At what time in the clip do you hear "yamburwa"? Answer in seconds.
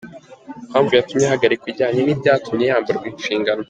2.71-3.05